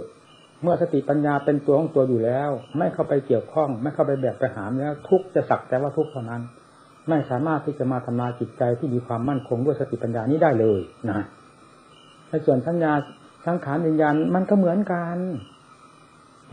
[0.63, 6.41] เมื่อสติปัญญาเป็นตัวของตัวอยู่แล้ว ไม่เข้าไปเกี่ยวข้อง ไม่เข้าไปแบกไปหามแล้ว ทุกจะสักแต่ว่าทุกเท่านั้น
[7.09, 11.25] ไม่สามารถที่จะมาทำลายจิตใจที่มีความมั่นคงด้วยสติปัญญานี้ได้เลยนะ
[12.29, 12.93] ในส่วนสัญญา
[13.45, 15.17] สังขารวิญญาณมันก็เหมือนกัน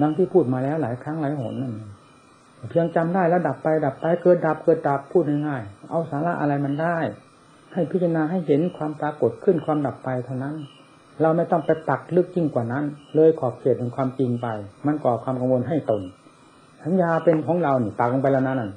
[0.01, 1.75] นังที่พูดมาแล้วหลายครั้งหลายหนนั่น
[2.71, 6.99] เพียงจำได้แล้วดับไปดับไปเกิดดับเกิดดับพูดง่ายๆเอาสาระอะไรมันได้
[7.73, 10.55] ให้พิจารณาให้เห็นความปรากฏขึ้นความดับไปเท่านั้น
[11.23, 14.47] เราไม่ต้องไปตักลึกยิ่งกว่านั้น เลยขอบเขตของความจริงไป
[14.87, 16.03] มันก่อความกังวลให้ตน
[16.83, 18.73] สัญญาเป็นของเรานี่ตักลงไปแล้วนั่น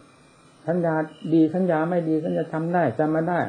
[0.67, 0.95] สัญญา
[1.33, 3.39] ดีสัญญาไม่ดีสัญญาจำได้จำไม่ได้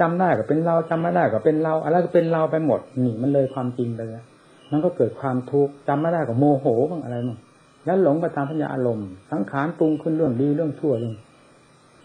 [0.00, 4.24] จำได้ก็เป็นเราจำไม่ได้ก็เป็นเราอะไรก็เป็นเราไปหมดนี่มันเลยความจริงไปแล้ว
[4.70, 7.38] มันก็เกิดความทุกข์จำไม่ได้ก็โมโหบ้างอะไรบ้าง
[7.84, 11.14] แล้วหลงไปตามสัญญาอารมณ์สังขารปรุงขึ้นเรื่องดีเรื่องชั่วเรื่อง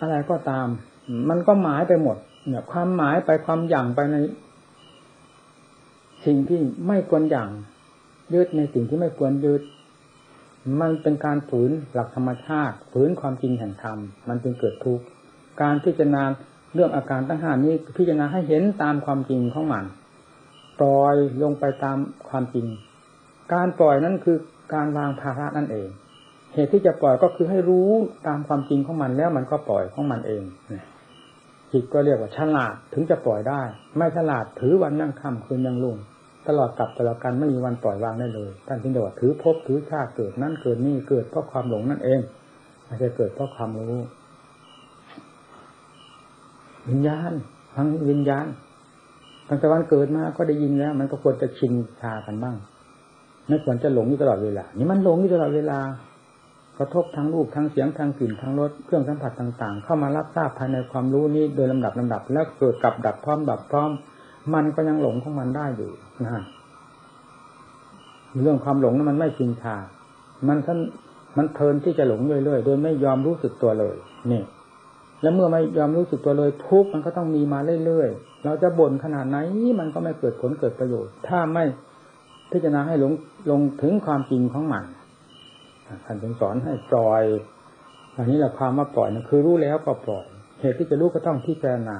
[0.02, 0.68] อะไรก็ตาม
[1.30, 4.18] มันก็หมายไปหมด เนี่ย ความหมายไปความหยั่งไปใน
[6.26, 7.50] สิ่งที่ไม่ควรหยั่ง
[8.34, 9.62] ยึดในสิ่งที่ไม่ควรยึด
[10.82, 13.98] มันเป็นการฝืนหลักธรรมชาติฝืนความจริงแห่งธรรม
[14.28, 15.04] มันจึงเกิดทุกข์
[15.62, 16.24] การพิจารณา
[16.74, 19.86] เรื่องอาการตั้งห้านี้พิจารณาให้เห็นตามความจริงของมัน
[20.80, 21.98] ปล่อยลงไปตาม
[22.30, 22.68] ความจริง
[23.54, 24.38] การปล่อยนั้นคือ
[24.74, 25.90] การวางภาระนั่นเอง
[26.54, 27.90] เหตุที่จะปล่อยก็คือให้รู้
[28.28, 30.44] ตามความจริงของมันแล้วมันก็ปล่อยของมันเอง
[31.72, 33.62] จิตก็เรียกว่าฉลาดถึงจะปล่อยได้
[33.98, 35.98] ไม่ฉลาดถือวันยั่งค่ำคืนยังลุ่ง
[36.48, 42.20] ตลอดกับตลอดกันไม่มีวันปล่อยวางได้เลยท่านจึงบอกว่าถือพบถือชาติเกิดนั่นเกิดนี่เกิดเพราะความหลงนั่นเอง
[42.86, 44.02] ไม่ใช่เกิดเพราะความรู้
[46.90, 47.32] วิญญาณ
[47.76, 48.46] ทั้งวิญญาณ
[49.48, 52.56] ตั้งแต่วันเกิดมาก็ได้ยินแล้ว มันก็ควรจะชินชากันบ้าง
[53.48, 55.80] ไม่ควรจะหลงอยู่ตลอดเวลา นี่มันหลงอยู่ตลอดเวลา
[56.78, 63.90] กระทบทั้งรูปทั้งเสียงทั้งกลิ่นทั้งรสเครื่องสัมผัสต่าง ๆ เข้ามารับทราบภายในความรู้นี้โดยลำดับลำดับ แล้วเกิดกับดับพร้อมดับพร้อม
[64.54, 65.92] มันก็ยังหลงของมันได้อยู่
[66.24, 66.44] นะ
[68.44, 69.76] เรื่องความหลงนั้นมันไม่ชินชา
[70.48, 70.80] มันท่าน
[71.38, 73.96] มันเพลินที่จะหลงเรื่อยๆ โดยไม่ยอมรู้สึกตัวเลย
[74.32, 74.44] นี่
[75.22, 79.38] แล้วเมื่อไม่ยอมรู้สึกตัวเลยทุกมันก็ต้องมีมาเรื่อยๆ เราจะบ่นขนาดไหน
[79.80, 81.64] มันก็ไม่เกิดผลเกิดประโยชน์ ถ้าไม่
[82.52, 83.14] พิจารณาให้ลง
[83.52, 84.84] ลงถึงความจริงของมัน
[86.06, 87.24] ท่านจึงสอนให้ปล่อย
[88.16, 90.26] อันนี้แหละความว่าปล่อยนะคือรู้แล้วก็ปล่อย
[90.62, 91.98] เหตุที่จะรู้ก็ต้องพิจารณา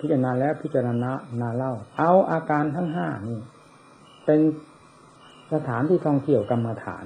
[0.00, 3.40] พิจารณาแล้วพิจารณานาเล่า เอาอาการทั้งห้านี่
[4.24, 4.40] เป็น
[5.52, 7.04] สถานที่ท่องเที่ยวกรรมฐาน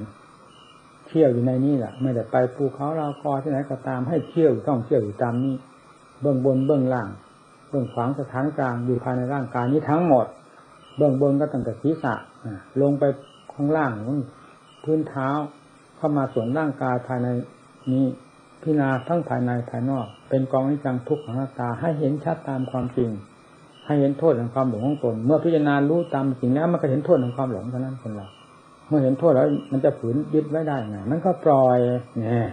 [1.09, 5.55] เที่ยวอยู่ในนี้แหละไม่ได้ไปภูเขาเรากอที่ไหนก็ตามให้เที่ยวท่องเที่ยวอยู่ตามนี้
[6.21, 7.09] เบื้องบนเบื้องล่าง
[7.71, 10.27] เบื้องขวางสถานกลางอยู่ภายในร่างกายนี้ทั้งหมด
[10.97, 12.15] เบื้องบนก็ตั้งแต่ศีรษะ
[12.81, 13.05] ลงไป
[13.55, 13.93] ข้างล่าง
[14.85, 15.29] พื้นเท้า
[15.97, 17.29] เข้ามาส่วนร่างกายภายใน
[17.93, 18.07] นี้
[18.63, 23.11] พิจารณาทั้งภายในภายนอก เป็นกองนิจังทุกขังตา ให้เห็นชัดตามความจริง
[23.87, 28.29] ให้เห็นโทษของความหลงของตน เมื่อพิจารณารู้ตามจริงแล้วมันก็เห็นโทษของความหลงเท่านั้นคนเรา
[28.89, 31.79] เมื่อเห็นโทษแล้ว มันจะฝืนยึดไว้ได้ไงมันก็ปล่อย
[32.19, 32.49] เนี่ย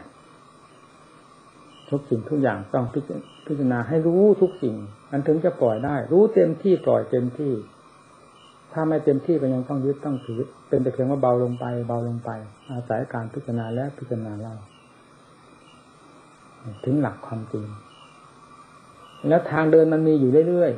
[1.89, 4.75] ทุกสิ่งทุกอย่างต้องพิจารณาให้รู้ทุกสิ่ง
[5.11, 7.53] มันถึงจะปล่อยได้ รู้เต็มที่ปล่อยเต็มที่
[8.73, 10.39] ถ้าไม่เต็มที่ก็ยังต้องยึดต้องถือ
[10.69, 12.29] เป็นแต่เพียงว่าเบาลงไป เบาลงไป
[12.71, 14.55] อาศัยการพิจารณาและพิจารณาเล่า
[16.85, 17.65] ถึงหลักความจริง
[19.27, 20.71] แล้วทางเดินมันมีอยู่เรื่อย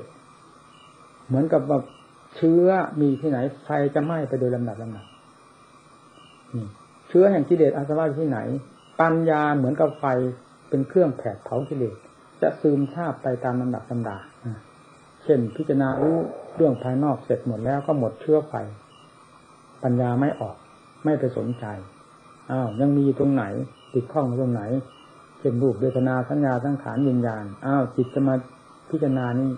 [0.62, 1.84] ๆ เหมือนกับแบบ
[2.36, 2.68] เชื้อ
[3.02, 5.06] มีที่ไหนไฟจะไหม้ไปโดยลำดับลำดับ
[7.08, 8.40] เชื้อแห่งกิเลสอาสวะที่ไหน
[9.02, 10.06] ปัญญาเหมือนกับไฟ
[10.70, 11.98] เป็นเครื่องแผดเผากิเลส
[12.42, 14.18] จะซึมซาบไปตามลำดับลำดา
[15.24, 16.18] เช่นพิจารณารู้
[16.56, 18.54] เรื่องภายนอกเสร็จหมดแล้วก็หมดเชื้อไฟ
[19.84, 20.56] ปัญญาไม่ออก
[21.06, 21.66] ไม่ไปสนใจ
[22.52, 23.44] อ้าวยังมีตรงไหน
[23.94, 24.64] ติดข้องตรงไหน
[25.40, 28.36] เช่นรูปเวทนาสัญญาสังขารวิญญาณอ้าวจิตจะมา
[28.90, 29.50] พิจารณานี่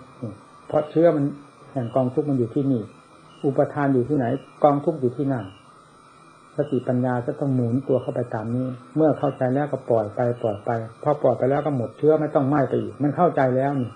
[0.66, 1.24] เพราะเชื้อมัน
[1.72, 2.82] แห่งกองทุกข์มันอยู่ที่นี่
[3.44, 4.26] อุปทานอยู่ที่ไหน
[4.64, 5.44] กองทุกข์อยู่ที่นั่น
[6.56, 8.66] สติปัญญาจะต้องหมุนตัวเข้าไปตามนี้
[8.96, 10.70] เมื่อเข้าใจแล้วก็ปล่อยไปปล่อยไป
[11.02, 13.90] พอปล่อยไปแล้วก็หมดเชื้อไม่ต้องไหม้ไปอีก มันเข้าใจแล้วนี่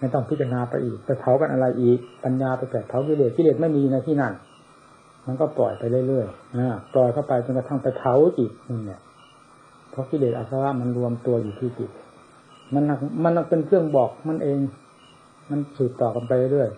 [0.00, 4.32] ไม่ต้องพิจารณาไปอีกไปเผากันอะไรอีก ปัญญาไปแผดเผากิเลสกิเลสไม่มีในที่นั่น
[5.26, 9.00] มันก็ปล่อยไปเรื่อยๆนะปล่อยเข้าไปจนกระทั่งไปเผาจิตนี่เนี่ย
[9.94, 11.90] เพราะกิเลสอาสวะมันรวมตัวอยู่ที่จิต
[12.74, 12.84] มัน
[13.24, 14.58] มันเป็นเครื่องบอกมันเอง
[15.50, 16.70] มันสืบต่อกันไปเรื่อย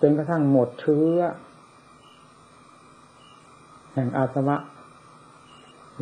[0.00, 1.18] จนกระทั่งหมดเชื้อ
[3.94, 4.56] แห่งอาสวะ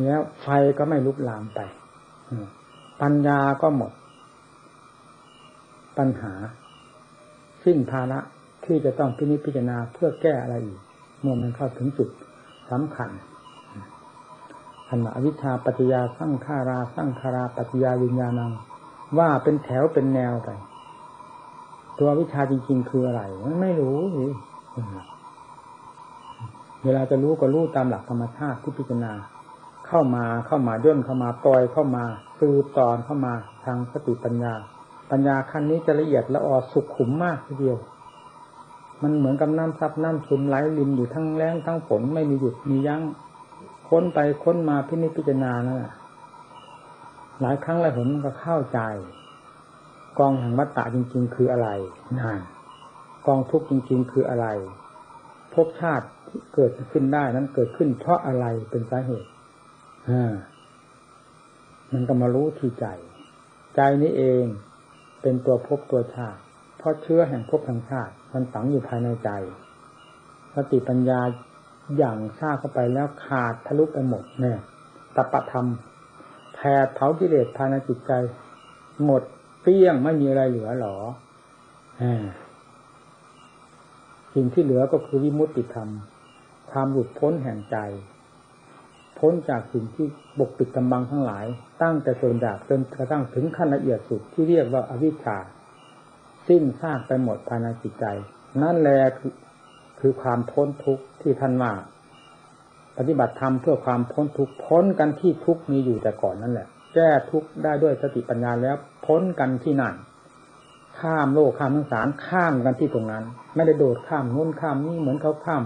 [0.03, 1.59] แล้วไฟก็ไม่ลุกลามไป
[3.01, 3.91] ปัญญาก็หมด
[5.97, 6.33] ปัญหา
[7.63, 8.19] สิ้นภาระ
[8.65, 10.79] ที่จะต้องพินิจพิจารณาเพื่อแก้อะไรอีก
[11.21, 12.09] เมื่อมันเข้าถึงจุด
[12.71, 13.09] สำคัญ
[14.89, 18.51] อันอวิชชาปัจจยาสร้างขาราสร้างคาราปัจจยาวิญญาณัง
[19.17, 20.49] ว่าเป็นแถวเป็นแนวไป
[21.99, 23.21] ตัววิชาจริง ๆ คืออะไร
[23.61, 23.97] ไม่รู้
[26.83, 29.13] เวลาจะรู้ก็รู้ตามหลักธรรมชาติที่พิจารณา
[29.87, 32.03] เข้ามาเข้ามาย่นเข้ามาปล่อยเข้ามา
[32.39, 33.33] สืบตอนเข้ามา
[33.65, 34.53] ทางสติปัญญา
[35.11, 37.77] ปัญญาขั้นนี้จะละเอียดละออสุขุมมากทีเดียว
[39.03, 43.01] มันเหมือนกับน้ำซับน้ำชุนไหลลินอยู่ทั้งแรงทั้งฝนไม่มีหยุดมียัง้ง
[43.87, 45.93] ค้นไปค้นมาพินิจพิจารณานั่นหละ
[47.41, 48.79] หลายครั้งหลายหนมันก็เข้าใจ
[50.19, 51.69] กองแห่งวัฏฏะจริง ๆ คืออะไร
[52.17, 52.39] นั่น
[53.27, 54.47] กองทุกข์จริง ๆ คืออะไร
[55.53, 56.05] ภพชาติ
[56.53, 59.29] เกิดขึ้นได้นั้นเกิดขึ้น เพราะอะไรเป็นสาเหตุ
[60.09, 60.33] อ่า
[61.91, 62.85] มันก็มารู้ที่ใจ
[63.75, 64.45] ใจนี้เอง
[65.21, 66.39] เป็นตัวภพตัวชาติ
[66.77, 69.29] เพราะเชื้อแห่งภพแห่งชาติ มันฝังอยู่ภายในใจ
[70.53, 71.19] สติปัญญา
[71.97, 74.59] อย่างทราเข้าไปแล้วขาดทะลุไปหมดเนี่ย
[75.15, 75.67] ตปะธรรม
[76.55, 78.11] แผดเผากิเลสภายในจิตใจ
[79.05, 79.21] หมด
[79.61, 80.97] เปี้ยงไม่มีอะไรเหลือหรอ
[84.33, 85.89] สิ่งที่เหลือก็คือวิมุตติธรรม
[86.71, 87.77] ความหลุดพ้นแห่งใจ
[89.19, 90.05] พ้นจากสิ่งที่
[90.39, 91.45] บกปิดกำบังทั้งหลาย
[91.81, 95.37] ตั้งแต่ส่วนดาบจนกระทั่งถึงขั้นละเอียดสุดที่เรียกว่าอวิชชา
[96.47, 98.05] สิ้นซากไปหมดภายในจิตใจ
[98.61, 98.99] นั่นแหละ
[99.99, 101.73] คือความพ้นทุกข์ที่ท่านว่า
[102.97, 109.95] ปฏิบัติธรรมเพื่อความพ้นทุกข์พ้นกันที่ทุกข์มีอยู่แต่ก่อนนั่นแหละ แก้ทุกข์ได้ด้วยสติปัญญาแล้วพ้นกันที่นั่น
[110.99, 113.23] ข้ามโลกข้ามทั้งสารข้ามกันที่ตรงนั้น
[113.55, 115.63] ไม่ได้โดดข้ามนู้นข้ามนี่เหมือนเขาข้าม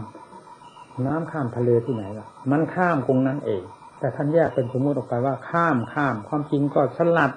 [1.06, 3.64] น้ำข้ามทะเลที่ไหนล่ะ มันข้ามตรงนั้นเอง
[4.00, 7.32] แต่ท่านแยกเป็นสมมติออกไปว่าข้ามข้าม ความจริงก็สลัด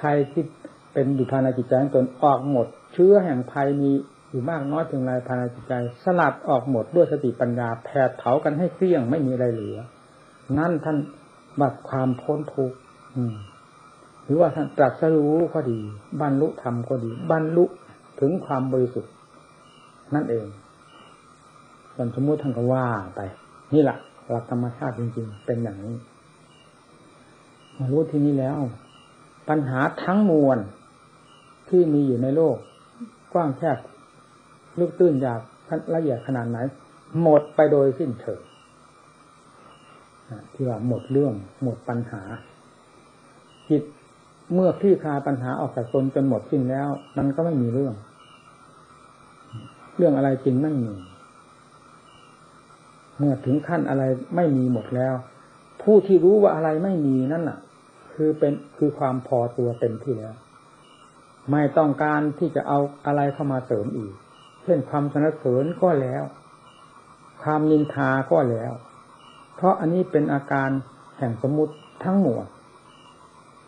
[0.00, 0.44] ภัยที่
[0.92, 3.92] เป็นอยู่ภายในจิตใจของตนออกหมด เชื้อแห่งภัยมี
[4.34, 9.78] อยู่มากน้อยเพียงไรภายในจิตใจ สลัดออกหมดด้วยสติปัญญาแผดเผากันให้เกลี้ยงไม่มีอะไรเหลือ
[10.58, 10.96] นั่นท่าน
[11.60, 12.78] บัดความพ้นทุกข์
[14.24, 15.78] หรือว่าท่านตรัสรู้ก็ดี
[16.20, 17.64] บรรลุธรรมก็ดี บรรลุ
[18.20, 19.12] ถึงความบริสุทธิ์
[20.14, 20.46] นั่นเอง
[21.94, 23.20] ส่วนสมมติท่านก็ว่าไป
[23.74, 23.96] นี่แหละ
[24.30, 25.96] หลักธรรมชาติจริงๆ เป็นอย่างนี้
[27.76, 28.58] มารู้ที่นี้แล้ว
[29.48, 30.58] ปัญหาทั้งมวล
[31.68, 32.56] ที่มีอยู่ในโลก
[33.32, 33.78] กว้างแคบ
[34.78, 35.40] ลึกตื้นอยาก
[35.94, 36.58] ละเอียดขนาดไหน
[37.22, 38.40] หมดไปโดยสิ้นเชิง
[40.52, 42.22] ที่ว่าหมดเรื่องหมดปัญหา
[43.70, 43.82] จิต
[44.54, 47.94] เมื่อคลี่คลายปัญหาออกจากตนจนหมดสิ้นแล้ว มันก็ไม่มีเรื่อง
[49.96, 50.92] เรื่องอะไรจริงไม่มี
[53.18, 54.02] เมื่อถึงขั้นอะไร
[54.36, 55.14] ไม่มีหมดแล้ว
[55.82, 57.58] ผู้ที่รู้ว่าอะไรไม่มีนั่นน่ะ
[58.14, 60.34] คือเป็นคือความพอตัวเต็มที่แล้ว
[61.50, 64.14] ไม่ต้องการที่จะเอาอะไรเข้ามาเสริมอีก
[64.64, 66.22] เช่นความสนเสริญก็แล้ว
[67.42, 68.72] ความนินทาก็แล้ว
[69.56, 70.70] เพราะอันนี้เป็นอาการ
[71.18, 71.74] แห่งสมมติ
[72.04, 72.44] ทั้งหมด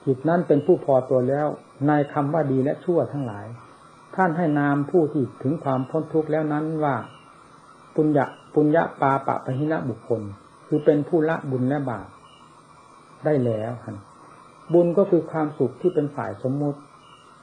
[0.05, 1.47] จิตนั้นเป็นผู้พอตัวแล้ว
[1.89, 3.47] ในคำว่าดีและชั่วทั้งหลาย
[4.17, 6.97] ท่านให้นามผู้ที่ถึงความพ้นทุกข์แล้วนั้นว่า
[7.95, 10.23] ปุญญะปุญญะปาปะปะหินะบุคคล
[10.67, 12.09] คือเป็นผู้ละบุญและบาป
[13.25, 13.73] ได้แล้ว
[14.73, 16.79] บุญก็คือความสุขที่เป็นฝ่ายสมมุติ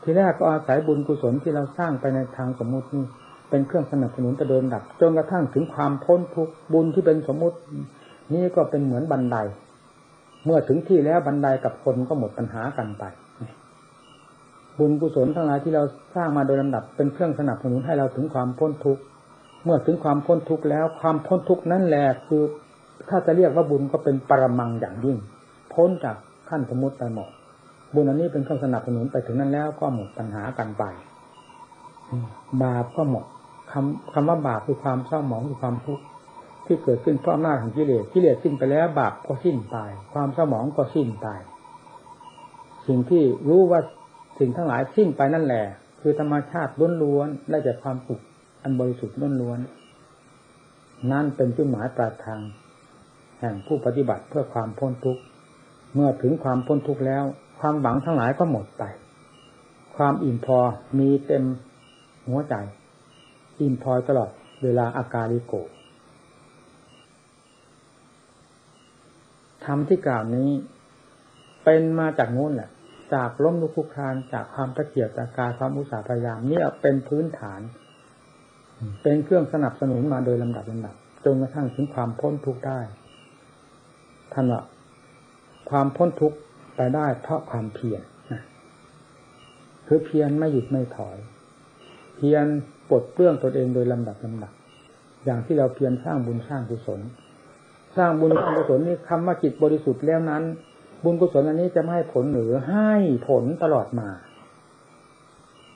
[0.01, 3.05] ทีแรกก็อาศัยบุญกุศลที่เราสร้างไปในทางสมมุตินี่
[3.53, 7.57] เป็นเครื่องสนับสนุนจะเดินดับจนกระทั่งถึงความพ้นทุกบุญที่เป็นสมมุติ
[8.33, 9.37] นี่ก็เป็นเหมือนบันได
[10.45, 13.03] เมื่อถึงที่แล้วบันไดกับคนก็หมดปัญหากันไป
[14.79, 15.83] บุญกุศลทั้งหลายที่เรา
[16.15, 18.99] สร้างมาโดยลำดับเป็นเครื่องสนับสนุนให้เราถึงความพ้นทุก
[19.63, 22.43] เมื่อถึงความพ้นทุกแล้ว ความพ้นทุกนั่นแหละคือ
[23.09, 25.17] ถ้าจะเรียกว่าบุญก็เป็นปรมังอย่างยิ่ง
[25.73, 26.15] พ้นจาก
[26.49, 27.29] ขั้นสมมติไปหมด
[27.93, 30.83] บุญอันนี้เป็นเครื่องสนับสนุนไปถึงนั้นแล้วก็หมดปัญหากันไป
[32.63, 33.25] บาปก็หมด
[33.73, 36.03] คำคำว่าบาปคือความเศร้าหมองคือความทุกข์
[36.65, 39.77] ที่เกิดขึ้นเพราะอำนาจของกิเลสกิเลสสิ้นไปแล้วบาปก็สิ้นไป
[40.13, 41.27] ความเศร้าหมองก็สิ้นไป
[42.87, 43.79] สิ่งที่รู้ว่า
[44.39, 45.65] สิ่งทั้งหลายสิ้นไปนั่นแหละ
[46.01, 48.21] คือธรรมชาติล้วนๆได้จากความสุข
[48.63, 52.41] อันบริสุทธิ์ล้วนๆนั่นเป็นจุดหมายปลายทาง
[53.39, 55.21] แห่งผู้ปฏิบัติเพื่อความพ้นทุกข์
[55.93, 57.23] เมื่อถึงความพ้นทุกข์แล้ว
[57.59, 58.83] ความหวังทั้งหลายก็หมดไป
[59.97, 60.59] ความอิ่มพอ
[60.99, 61.43] มีเต็ม
[62.27, 62.55] หัวใจ
[63.59, 64.31] อิ่มพอตลอด
[64.63, 65.53] เวลาอาการิโก
[69.65, 70.49] ธรรมที่กล่าวนี้
[71.63, 72.69] เป็นมาจากโน้นแหละ
[73.13, 77.61] จากล้มลุกคุกคานจากความตะเกียบตะกายความอุตสาห์พยายามนี่เป็นพื้นฐาน
[79.03, 82.79] เป็นเครื่องสนับสนุนมาโดยลำดับลำดับจนกระทั่งถึงความพ้นทุกข์ได้
[84.33, 84.61] ท่านว่า
[85.69, 86.37] ความพ้นทุกข์
[86.75, 88.01] ไปได้เพราะความเพียร
[89.87, 91.17] คือเพียรไม่หยุดไม่ถอย
[92.15, 92.45] เพียร
[92.89, 94.51] ปลดเปลื้องตนเองโดยลำดับลำดับ
[95.25, 96.99] อย่างที่เราเพียรสร้างบุญสร้างกุศล
[97.97, 100.43] สร้างบุญสร้างกุศลนี่คำว่าจิตบริสุทธิ์แล้วนั้น
[101.03, 102.93] บุญกุศลอันนี้จะไม่ให้ผลหรือให้
[103.27, 104.09] ผลตลอดมา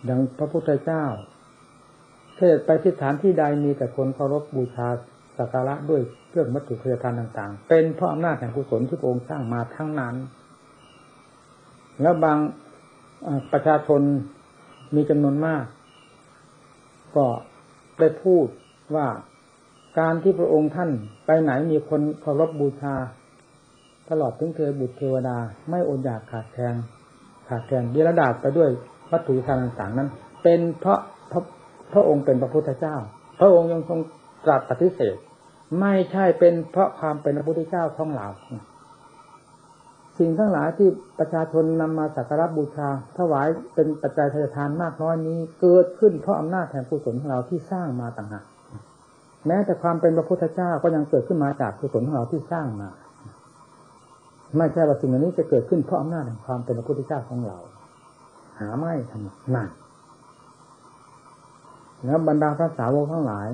[0.08, 1.04] ดังพระพุทธเจ้า
[2.38, 4.88] เทศไปที่ฐานที่ใดมีแต่คนเคารพบูชา
[5.38, 10.15] สักการะด้วยเครื่องวัตถุพยาทานต่าง ๆ เป็นเพราะอำนาจแห่งกุศลที่พระองค์สร้างมาทั้งนั้น
[12.02, 12.38] แล้วบาง
[13.52, 14.02] ประชาชน
[14.96, 15.63] มีจำนวนมาก
[17.17, 17.27] ก็
[17.99, 18.45] ได้พูด
[18.95, 19.08] ว่า
[19.99, 20.89] การที่พระองค์ท่าน
[21.25, 22.95] ไปไหนมีคนเคารพบบูชา
[24.10, 25.38] ตลอดถึงเทบุตรเทวดา
[25.69, 26.75] ไม่อดอยากขาดแคลน
[27.47, 28.69] ขาดแคลนเดรดาษไปด้วย
[29.12, 30.10] วัตถุทานต่างๆนั้น
[30.43, 30.99] เป็นเพราะ
[31.32, 31.41] พระ
[31.93, 32.95] พระองค์เป็นพระพุทธเจ้า
[33.39, 33.99] พระองค์ยังทรง
[34.45, 35.17] ตรัสปฏิเสธ
[35.82, 38.27] ไม่ใช่เป็นเพราะความเป็นพระพุทธเจ้าท่องเรา
[40.19, 48.45] สิ่งทั้งหลายที่ประชาชนนำมาสักการบูชา ถวายเป็นปัจจัยทานมากน้อยนี้ เกิดขึ้นเพราะอำนาจแห่งกุศลของเราที่สร้างมาต่างหาก
[49.47, 52.89] แม้แต่ความเป็นพระพุทธเจ้าก็ยังเกิดขึ้นมาจากกุศลของเราที่สร้างมา
[54.58, 57.58] ไม่ใช่ว่าสิ่งเหล่านี้จะเกิดขึ้นเพราะอำนาจแห่งความเป็นพระพุทธเจ้าของเรา
[58.60, 59.67] หาไม่ทำนั่น
[62.06, 63.47] แล้วบรรดาพระสาวกทั้งหลาย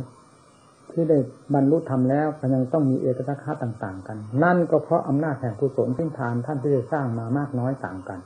[0.94, 1.18] ที่ได้
[1.54, 8.20] บรรลุธรรมแล้วก็ยังต้องมีเอกลักษณ์ต่าง ๆ กัน นั่นก็เพราะอำนาจแห่งกุศลที่ทานท่านที่ได้สร้างมามากน้อยต่างกัน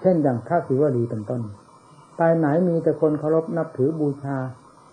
[0.00, 1.42] เช่นอย่างพระศิวลีเป็นต้น
[2.16, 4.36] ไปไหนมีแต่คนเคารพนับถือบูชา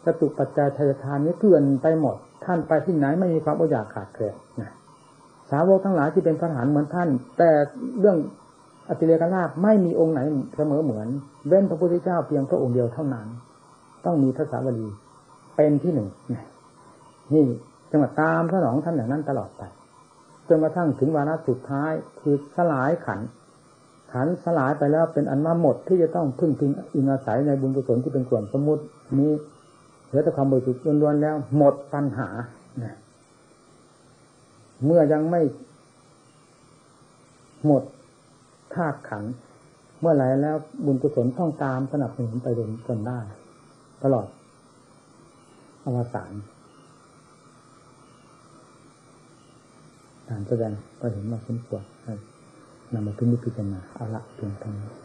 [0.05, 4.71] จตุปัจจัยทายทานนี้เกลื่อนไปหมด ท่านไปที่ไหนไม่มีความอดอยากขาดแคลนนะ
[5.51, 7.49] สาวกทั้งหลายที่เป็นพระฐานเหมือนท่าน แต่
[7.99, 8.17] เรื่อง
[8.89, 10.19] อติเลกราชไม่มีองค์ไหน
[10.55, 11.07] เสมอเหมือน
[11.47, 13.27] เว้นพระพุทธเจ้าเพียงพระองค์เดียวเท่านั้น
[14.05, 14.87] ต้องมีพระสาวลี
[15.55, 16.41] เป็นที่หนึ่งนี่
[17.91, 19.63] จังหวัดตามสนองท่านอย่างนั้นตลอดไป
[20.47, 23.19] จนกระทั่งถึงวาระสุดท้ายคือสลายขัน
[24.11, 28.83] ขันสลายไปแล้วเป็นอันมาหมดที่จะต้องพึ่งพิงอิงอาศัยในบุญกุศลที่เป็นส่วนสมมุติ
[29.19, 29.31] นี้
[30.07, 32.29] เหลือแต่ความบริสุทธิ์ล้วนๆแล้วหมดปัญหา
[34.85, 35.41] เมื่อยังไม่
[37.65, 37.83] หมด
[38.73, 39.23] ธาตุขัน
[39.99, 42.47] เมื่อไหร่แล้วบุญกุศลต้องตามสนับสนุนไป
[42.87, 43.19] จนได้
[44.03, 44.27] ตลอด
[45.85, 46.31] อวสาน
[50.29, 51.83] การแสดงก็เห็นว่าสมควร
[52.93, 55.04] นำมาพิจิตรณาเอาละเพียงเท่านี้